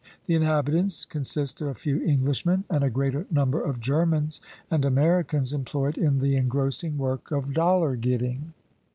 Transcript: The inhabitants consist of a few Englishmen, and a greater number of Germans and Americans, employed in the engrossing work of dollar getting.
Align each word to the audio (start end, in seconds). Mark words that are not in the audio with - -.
The 0.25 0.33
inhabitants 0.33 1.05
consist 1.05 1.61
of 1.61 1.67
a 1.67 1.75
few 1.75 2.03
Englishmen, 2.03 2.63
and 2.71 2.83
a 2.83 2.89
greater 2.89 3.27
number 3.29 3.61
of 3.61 3.79
Germans 3.79 4.41
and 4.71 4.83
Americans, 4.83 5.53
employed 5.53 5.95
in 5.95 6.17
the 6.17 6.35
engrossing 6.37 6.97
work 6.97 7.29
of 7.29 7.53
dollar 7.53 7.95
getting. 7.95 8.55